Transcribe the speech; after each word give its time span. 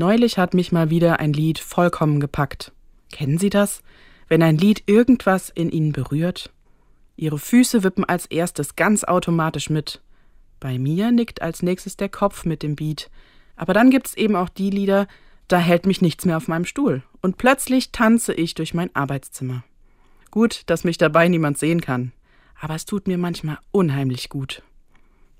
Neulich 0.00 0.38
hat 0.38 0.54
mich 0.54 0.72
mal 0.72 0.88
wieder 0.88 1.20
ein 1.20 1.34
Lied 1.34 1.58
vollkommen 1.58 2.20
gepackt. 2.20 2.72
Kennen 3.12 3.36
Sie 3.36 3.50
das? 3.50 3.82
Wenn 4.28 4.42
ein 4.42 4.56
Lied 4.56 4.84
irgendwas 4.86 5.50
in 5.50 5.70
Ihnen 5.70 5.92
berührt? 5.92 6.50
Ihre 7.16 7.38
Füße 7.38 7.82
wippen 7.82 8.06
als 8.06 8.24
erstes 8.24 8.76
ganz 8.76 9.04
automatisch 9.04 9.68
mit. 9.68 10.00
Bei 10.58 10.78
mir 10.78 11.12
nickt 11.12 11.42
als 11.42 11.62
nächstes 11.62 11.98
der 11.98 12.08
Kopf 12.08 12.46
mit 12.46 12.62
dem 12.62 12.76
Beat. 12.76 13.10
Aber 13.56 13.74
dann 13.74 13.90
gibt's 13.90 14.14
eben 14.14 14.36
auch 14.36 14.48
die 14.48 14.70
Lieder, 14.70 15.06
da 15.48 15.58
hält 15.58 15.84
mich 15.84 16.00
nichts 16.00 16.24
mehr 16.24 16.38
auf 16.38 16.48
meinem 16.48 16.64
Stuhl. 16.64 17.02
Und 17.20 17.36
plötzlich 17.36 17.92
tanze 17.92 18.32
ich 18.32 18.54
durch 18.54 18.72
mein 18.72 18.88
Arbeitszimmer. 18.96 19.64
Gut, 20.30 20.62
dass 20.64 20.82
mich 20.82 20.96
dabei 20.96 21.28
niemand 21.28 21.58
sehen 21.58 21.82
kann. 21.82 22.12
Aber 22.58 22.74
es 22.74 22.86
tut 22.86 23.06
mir 23.06 23.18
manchmal 23.18 23.58
unheimlich 23.70 24.30
gut. 24.30 24.62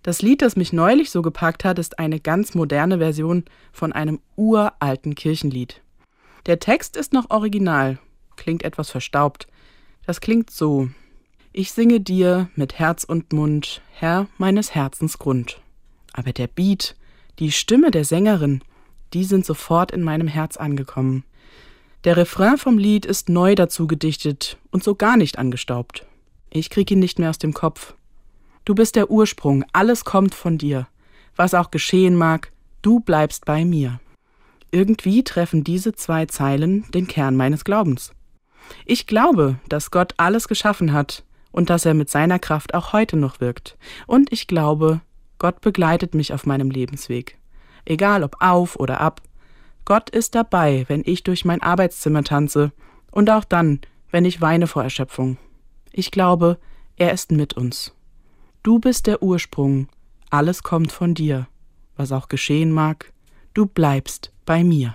Das 0.02 0.22
Lied, 0.22 0.40
das 0.40 0.56
mich 0.56 0.72
neulich 0.72 1.10
so 1.10 1.20
gepackt 1.20 1.64
hat, 1.64 1.78
ist 1.78 1.98
eine 1.98 2.20
ganz 2.20 2.54
moderne 2.54 2.98
Version 2.98 3.44
von 3.72 3.92
einem 3.92 4.20
uralten 4.36 5.14
Kirchenlied. 5.14 5.82
Der 6.46 6.58
Text 6.58 6.96
ist 6.96 7.12
noch 7.12 7.30
original, 7.30 7.98
klingt 8.36 8.62
etwas 8.64 8.90
verstaubt. 8.90 9.46
Das 10.06 10.20
klingt 10.20 10.50
so. 10.50 10.88
Ich 11.52 11.72
singe 11.72 12.00
dir 12.00 12.48
mit 12.54 12.78
Herz 12.78 13.04
und 13.04 13.32
Mund, 13.32 13.82
Herr 13.92 14.26
meines 14.38 14.74
Herzens 14.74 15.18
Grund. 15.18 15.60
Aber 16.12 16.32
der 16.32 16.46
Beat, 16.46 16.96
die 17.38 17.52
Stimme 17.52 17.90
der 17.90 18.04
Sängerin, 18.04 18.62
die 19.12 19.24
sind 19.24 19.44
sofort 19.44 19.90
in 19.90 20.02
meinem 20.02 20.28
Herz 20.28 20.56
angekommen. 20.56 21.24
Der 22.04 22.16
Refrain 22.16 22.56
vom 22.56 22.78
Lied 22.78 23.04
ist 23.04 23.28
neu 23.28 23.54
dazu 23.54 23.86
gedichtet 23.86 24.56
und 24.70 24.82
so 24.82 24.94
gar 24.94 25.18
nicht 25.18 25.38
angestaubt. 25.38 26.06
Ich 26.48 26.70
krieg 26.70 26.90
ihn 26.90 26.98
nicht 27.00 27.18
mehr 27.18 27.30
aus 27.30 27.38
dem 27.38 27.52
Kopf. 27.52 27.94
Du 28.64 28.74
bist 28.74 28.96
der 28.96 29.10
Ursprung, 29.10 29.64
alles 29.72 30.04
kommt 30.04 30.34
von 30.34 30.58
dir. 30.58 30.86
Was 31.36 31.54
auch 31.54 31.70
geschehen 31.70 32.14
mag, 32.14 32.52
du 32.82 33.00
bleibst 33.00 33.44
bei 33.44 33.64
mir. 33.64 34.00
Irgendwie 34.70 35.24
treffen 35.24 35.64
diese 35.64 35.94
zwei 35.94 36.26
Zeilen 36.26 36.84
den 36.92 37.06
Kern 37.08 37.36
meines 37.36 37.64
Glaubens. 37.64 38.12
Ich 38.84 39.06
glaube, 39.06 39.58
dass 39.68 39.90
Gott 39.90 40.14
alles 40.16 40.46
geschaffen 40.46 40.92
hat 40.92 41.24
und 41.50 41.70
dass 41.70 41.84
er 41.84 41.94
mit 41.94 42.10
seiner 42.10 42.38
Kraft 42.38 42.74
auch 42.74 42.92
heute 42.92 43.16
noch 43.16 43.40
wirkt. 43.40 43.76
Und 44.06 44.32
ich 44.32 44.46
glaube, 44.46 45.00
Gott 45.38 45.60
begleitet 45.60 46.14
mich 46.14 46.32
auf 46.32 46.46
meinem 46.46 46.70
Lebensweg. 46.70 47.38
Egal 47.84 48.22
ob 48.22 48.36
auf 48.40 48.76
oder 48.76 49.00
ab. 49.00 49.22
Gott 49.84 50.10
ist 50.10 50.34
dabei, 50.34 50.84
wenn 50.88 51.02
ich 51.04 51.24
durch 51.24 51.44
mein 51.44 51.62
Arbeitszimmer 51.62 52.22
tanze 52.22 52.72
und 53.10 53.30
auch 53.30 53.44
dann, 53.44 53.80
wenn 54.10 54.24
ich 54.24 54.40
weine 54.40 54.66
vor 54.66 54.84
Erschöpfung. 54.84 55.38
Ich 55.90 56.10
glaube, 56.10 56.58
er 56.96 57.12
ist 57.12 57.32
mit 57.32 57.54
uns. 57.54 57.92
Du 58.62 58.78
bist 58.78 59.06
der 59.06 59.22
Ursprung, 59.22 59.88
alles 60.28 60.62
kommt 60.62 60.92
von 60.92 61.14
dir. 61.14 61.48
Was 61.96 62.12
auch 62.12 62.28
geschehen 62.28 62.72
mag, 62.72 63.10
du 63.54 63.64
bleibst 63.64 64.32
bei 64.44 64.64
mir. 64.64 64.94